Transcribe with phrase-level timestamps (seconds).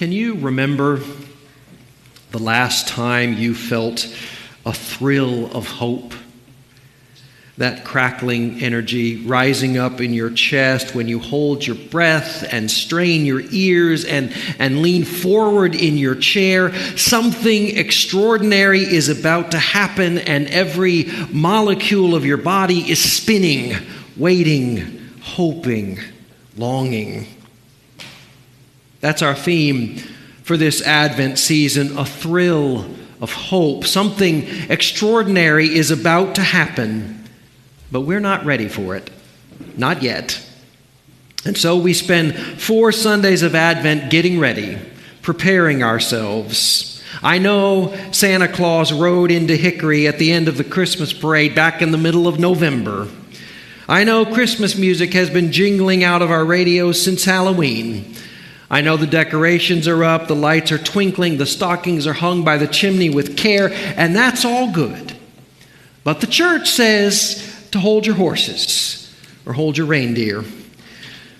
[0.00, 1.02] Can you remember
[2.30, 4.06] the last time you felt
[4.64, 6.14] a thrill of hope?
[7.58, 13.26] That crackling energy rising up in your chest when you hold your breath and strain
[13.26, 16.74] your ears and, and lean forward in your chair.
[16.96, 23.76] Something extraordinary is about to happen, and every molecule of your body is spinning,
[24.16, 25.98] waiting, hoping,
[26.56, 27.26] longing.
[29.00, 29.96] That's our theme
[30.42, 32.86] for this Advent season a thrill
[33.20, 33.86] of hope.
[33.86, 37.24] Something extraordinary is about to happen,
[37.92, 39.10] but we're not ready for it.
[39.76, 40.44] Not yet.
[41.44, 44.78] And so we spend four Sundays of Advent getting ready,
[45.22, 47.02] preparing ourselves.
[47.22, 51.82] I know Santa Claus rode into Hickory at the end of the Christmas parade back
[51.82, 53.08] in the middle of November.
[53.88, 58.14] I know Christmas music has been jingling out of our radios since Halloween.
[58.70, 62.56] I know the decorations are up, the lights are twinkling, the stockings are hung by
[62.56, 65.16] the chimney with care, and that's all good.
[66.04, 69.12] But the church says to hold your horses
[69.44, 70.44] or hold your reindeer.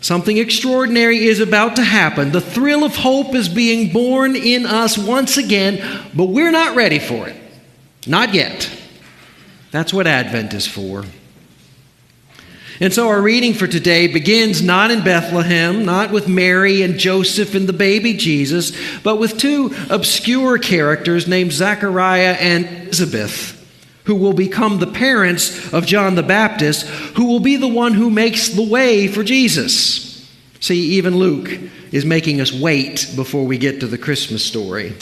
[0.00, 2.30] Something extraordinary is about to happen.
[2.30, 7.00] The thrill of hope is being born in us once again, but we're not ready
[7.00, 7.36] for it.
[8.06, 8.70] Not yet.
[9.72, 11.04] That's what Advent is for.
[12.78, 17.54] And so our reading for today begins not in Bethlehem, not with Mary and Joseph
[17.54, 23.54] and the baby Jesus, but with two obscure characters named Zechariah and Elizabeth,
[24.04, 28.10] who will become the parents of John the Baptist, who will be the one who
[28.10, 30.28] makes the way for Jesus.
[30.60, 31.50] See, even Luke
[31.92, 34.94] is making us wait before we get to the Christmas story.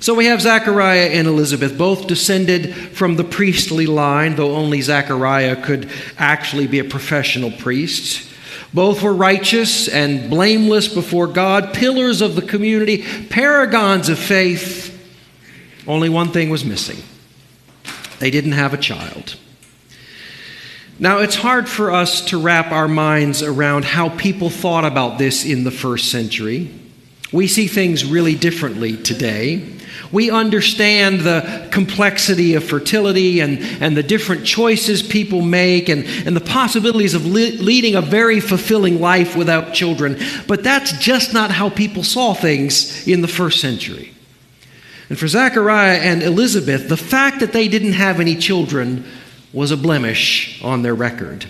[0.00, 5.62] So we have Zechariah and Elizabeth, both descended from the priestly line, though only Zechariah
[5.62, 8.26] could actually be a professional priest.
[8.72, 14.86] Both were righteous and blameless before God, pillars of the community, paragons of faith.
[15.86, 16.98] Only one thing was missing
[18.20, 19.36] they didn't have a child.
[20.98, 25.46] Now, it's hard for us to wrap our minds around how people thought about this
[25.46, 26.70] in the first century.
[27.32, 29.76] We see things really differently today.
[30.12, 36.34] We understand the complexity of fertility and, and the different choices people make and, and
[36.34, 40.18] the possibilities of leading a very fulfilling life without children.
[40.48, 44.12] But that's just not how people saw things in the first century.
[45.08, 49.04] And for Zechariah and Elizabeth, the fact that they didn't have any children
[49.52, 51.46] was a blemish on their record.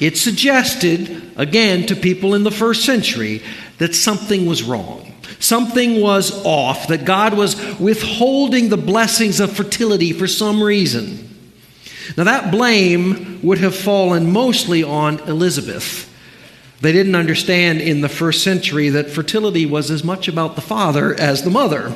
[0.00, 3.42] It suggested, again, to people in the first century
[3.78, 5.12] that something was wrong.
[5.38, 11.28] Something was off, that God was withholding the blessings of fertility for some reason.
[12.16, 16.10] Now, that blame would have fallen mostly on Elizabeth.
[16.80, 21.14] They didn't understand in the first century that fertility was as much about the father
[21.14, 21.94] as the mother.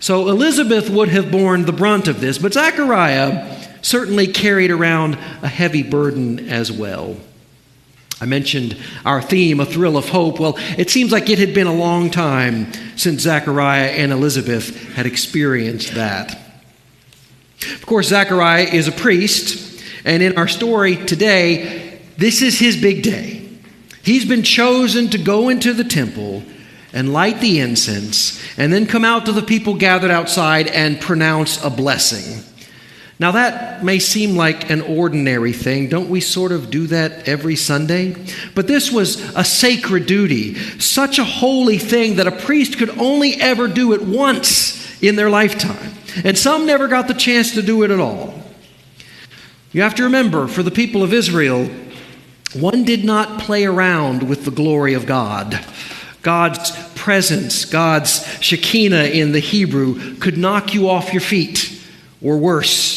[0.00, 5.48] So Elizabeth would have borne the brunt of this, but Zechariah certainly carried around a
[5.48, 7.16] heavy burden as well.
[8.20, 10.40] I mentioned our theme, a thrill of hope.
[10.40, 15.04] Well, it seems like it had been a long time since Zechariah and Elizabeth had
[15.04, 16.38] experienced that.
[17.74, 23.02] Of course, Zechariah is a priest, and in our story today, this is his big
[23.02, 23.48] day.
[24.02, 26.42] He's been chosen to go into the temple
[26.92, 31.62] and light the incense, and then come out to the people gathered outside and pronounce
[31.62, 32.42] a blessing.
[33.18, 35.88] Now, that may seem like an ordinary thing.
[35.88, 38.14] Don't we sort of do that every Sunday?
[38.54, 43.40] But this was a sacred duty, such a holy thing that a priest could only
[43.40, 45.94] ever do it once in their lifetime.
[46.24, 48.34] And some never got the chance to do it at all.
[49.72, 51.70] You have to remember, for the people of Israel,
[52.54, 55.58] one did not play around with the glory of God.
[56.22, 61.72] God's presence, God's Shekinah in the Hebrew, could knock you off your feet
[62.22, 62.95] or worse.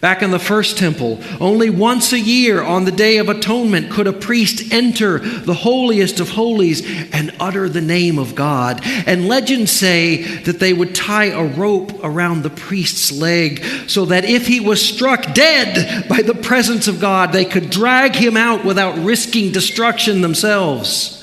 [0.00, 4.06] Back in the first temple, only once a year on the Day of Atonement could
[4.06, 8.80] a priest enter the holiest of holies and utter the name of God.
[8.84, 14.24] And legends say that they would tie a rope around the priest's leg so that
[14.24, 18.64] if he was struck dead by the presence of God, they could drag him out
[18.64, 21.16] without risking destruction themselves.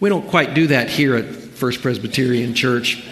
[0.00, 3.02] We don't quite do that here at First Presbyterian Church.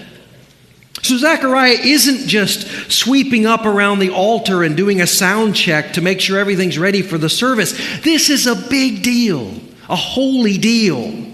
[1.02, 6.00] So Zechariah isn't just sweeping up around the altar and doing a sound check to
[6.00, 7.72] make sure everything's ready for the service.
[8.00, 9.54] This is a big deal,
[9.88, 11.26] a holy deal.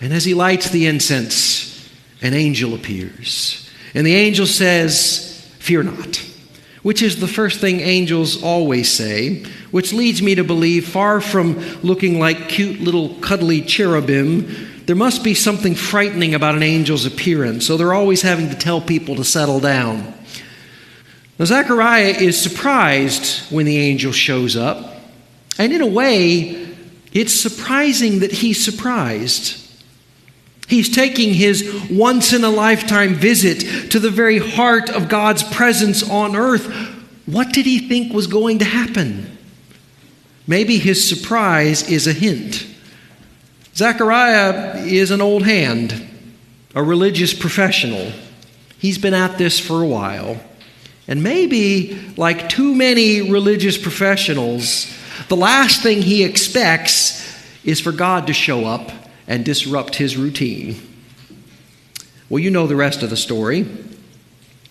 [0.00, 1.90] And as he lights the incense,
[2.22, 3.68] an angel appears.
[3.94, 5.28] And the angel says,
[5.58, 6.24] Fear not,
[6.82, 11.58] which is the first thing angels always say, which leads me to believe, far from
[11.82, 17.66] looking like cute little cuddly cherubim, there must be something frightening about an angel's appearance,
[17.66, 20.14] so they're always having to tell people to settle down.
[21.38, 24.96] Now, Zechariah is surprised when the angel shows up,
[25.58, 26.68] and in a way,
[27.12, 29.58] it's surprising that he's surprised.
[30.68, 36.08] He's taking his once in a lifetime visit to the very heart of God's presence
[36.08, 36.66] on earth.
[37.26, 39.36] What did he think was going to happen?
[40.46, 42.66] Maybe his surprise is a hint.
[43.74, 46.08] Zechariah is an old hand,
[46.74, 48.12] a religious professional.
[48.78, 50.40] He's been at this for a while.
[51.08, 54.86] And maybe, like too many religious professionals,
[55.28, 57.20] the last thing he expects
[57.64, 58.90] is for God to show up
[59.26, 60.76] and disrupt his routine.
[62.28, 63.66] Well, you know the rest of the story.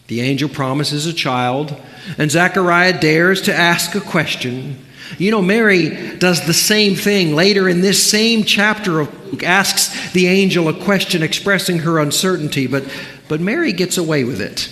[0.08, 1.76] The angel promises a child,
[2.18, 4.86] and Zechariah dares to ask a question.
[5.18, 10.28] You know, Mary does the same thing later in this same chapter of asks the
[10.28, 12.84] angel a question expressing her uncertainty, but,
[13.30, 14.70] but Mary gets away with it.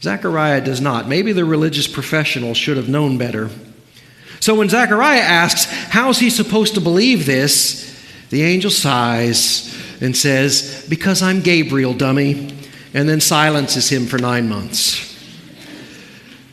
[0.00, 1.08] Zechariah does not.
[1.08, 3.50] Maybe the religious professional should have known better.
[4.38, 7.84] So when Zechariah asks, How's he supposed to believe this?
[8.34, 12.52] the angel sighs and says, Because I'm Gabriel, dummy,
[12.92, 15.13] and then silences him for nine months.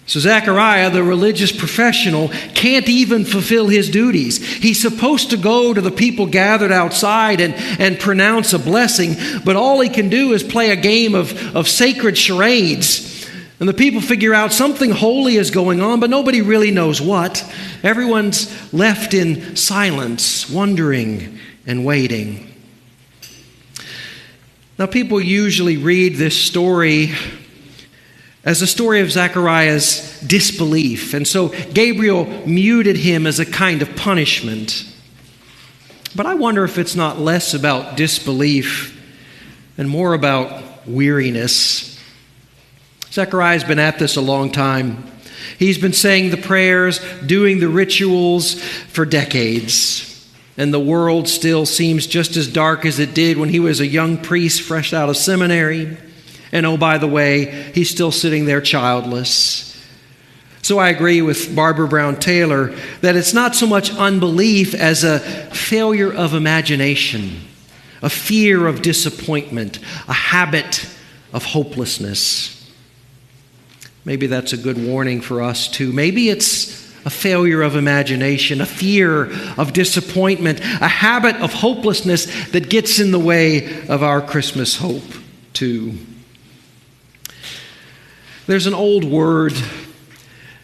[0.08, 4.46] So, Zechariah, the religious professional, can't even fulfill his duties.
[4.46, 9.16] He's supposed to go to the people gathered outside and, and pronounce a blessing,
[9.46, 13.10] but all he can do is play a game of, of sacred charades.
[13.60, 17.46] And the people figure out something holy is going on, but nobody really knows what.
[17.84, 21.38] Everyone's left in silence, wondering
[21.68, 22.52] and waiting.
[24.80, 27.14] Now, people usually read this story
[28.44, 31.14] as a story of Zechariah's disbelief.
[31.14, 34.86] And so Gabriel muted him as a kind of punishment.
[36.16, 38.98] But I wonder if it's not less about disbelief
[39.78, 42.00] and more about weariness.
[43.12, 45.06] Zechariah's been at this a long time.
[45.60, 50.08] He's been saying the prayers, doing the rituals for decades.
[50.58, 53.88] And the world still seems just as dark as it did when he was a
[53.88, 55.98] young priest fresh out of seminary.
[56.52, 59.68] And oh, by the way, he's still sitting there childless.
[60.62, 65.20] So I agree with Barbara Brown Taylor that it's not so much unbelief as a
[65.20, 67.42] failure of imagination,
[68.02, 70.88] a fear of disappointment, a habit
[71.34, 72.58] of hopelessness.
[74.06, 75.92] Maybe that's a good warning for us too.
[75.92, 82.70] Maybe it's a failure of imagination, a fear of disappointment, a habit of hopelessness that
[82.70, 85.04] gets in the way of our Christmas hope
[85.54, 85.98] too.
[88.52, 89.54] There's an old word,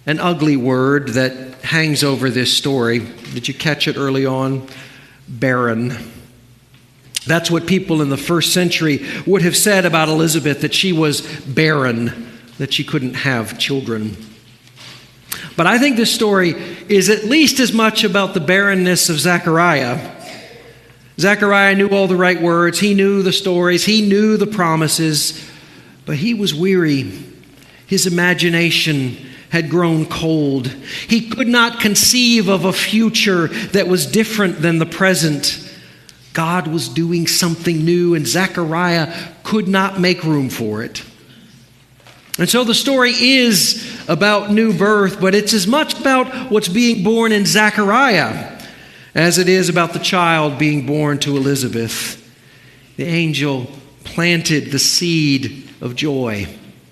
[0.05, 2.99] an ugly word that hangs over this story.
[2.99, 4.67] Did you catch it early on?
[5.29, 5.95] Barren.
[7.25, 11.21] That's what people in the first century would have said about Elizabeth that she was
[11.45, 14.17] barren, that she couldn't have children.
[15.55, 16.55] But I think this story
[16.89, 20.13] is at least as much about the barrenness of Zechariah.
[21.17, 25.49] Zechariah knew all the right words, he knew the stories, he knew the promises,
[26.05, 27.23] but he was weary
[27.87, 29.17] his imagination
[29.49, 30.67] had grown cold.
[30.67, 35.63] He could not conceive of a future that was different than the present.
[36.33, 39.11] God was doing something new, and Zechariah
[39.43, 41.03] could not make room for it.
[42.37, 47.03] And so the story is about new birth, but it's as much about what's being
[47.03, 48.61] born in Zechariah
[49.15, 52.23] as it is about the child being born to Elizabeth.
[52.97, 53.71] The angel
[54.03, 56.47] planted the seed of joy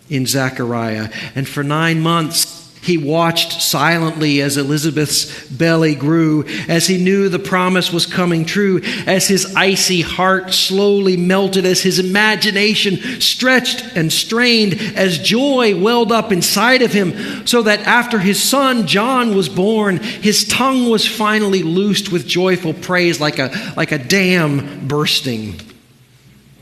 [0.10, 1.10] in Zechariah.
[1.36, 7.40] And for nine months, he watched silently as Elizabeth's belly grew, as he knew the
[7.40, 14.14] promise was coming true, as his icy heart slowly melted, as his imagination stretched and
[14.14, 19.50] strained, as joy welled up inside of him, so that after his son John was
[19.50, 25.60] born, his tongue was finally loosed with joyful praise like a, like a dam bursting.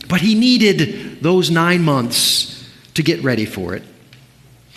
[0.07, 2.52] But he needed those nine months
[2.95, 3.83] to get ready for it.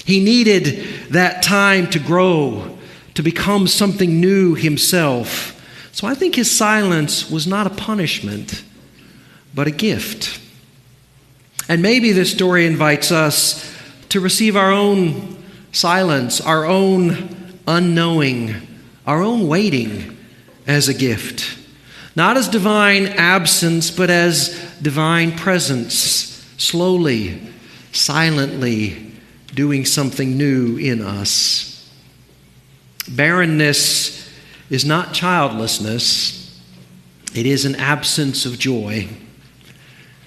[0.05, 2.79] He needed that time to grow,
[3.15, 5.53] to become something new himself.
[5.93, 8.63] So I think his silence was not a punishment,
[9.55, 10.41] but a gift.
[11.69, 13.75] And maybe this story invites us
[14.11, 15.43] to receive our own
[15.73, 18.55] silence, our own unknowing,
[19.07, 20.17] our own waiting
[20.67, 21.59] as a gift.
[22.15, 27.41] Not as divine absence, but as divine presence, slowly
[27.97, 29.13] silently
[29.55, 31.91] doing something new in us.
[33.09, 34.31] Barrenness
[34.69, 36.61] is not childlessness,
[37.35, 39.09] it is an absence of joy.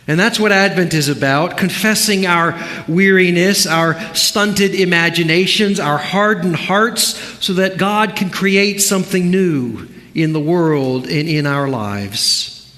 [0.08, 7.16] And that's what Advent is about confessing our weariness, our stunted imaginations, our hardened hearts,
[7.46, 12.76] so that God can create something new in the world and in our lives.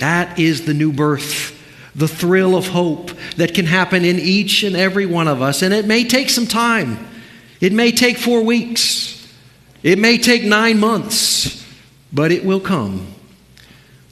[0.00, 1.53] That is the new birth,
[1.94, 5.62] the thrill of hope that can happen in each and every one of us.
[5.62, 6.98] And it may take some time,
[7.60, 9.32] it may take four weeks,
[9.82, 11.64] it may take nine months,
[12.12, 13.14] but it will come.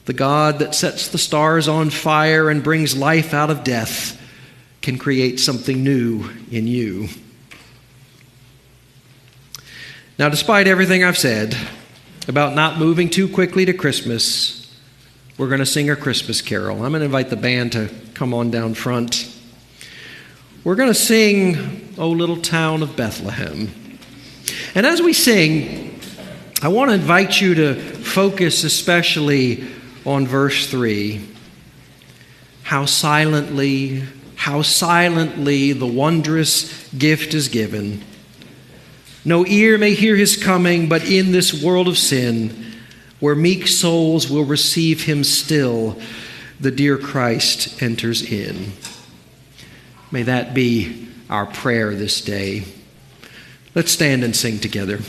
[0.05, 4.19] The God that sets the stars on fire and brings life out of death
[4.81, 7.07] can create something new in you.
[10.19, 11.57] Now, despite everything I've said
[12.27, 14.62] about not moving too quickly to Christmas,
[15.37, 16.83] we're going to sing a Christmas carol.
[16.83, 19.29] I'm going to invite the band to come on down front.
[20.63, 23.69] We're going to sing, O Little Town of Bethlehem.
[24.75, 25.99] And as we sing,
[26.61, 29.67] I want to invite you to focus especially
[30.05, 31.27] on verse 3.
[32.61, 34.03] How silently,
[34.35, 38.03] how silently the wondrous gift is given.
[39.25, 42.62] No ear may hear his coming, but in this world of sin,
[43.23, 45.97] where meek souls will receive him still,
[46.59, 48.73] the dear Christ enters in.
[50.11, 52.65] May that be our prayer this day.
[53.75, 54.99] Let's stand and sing together.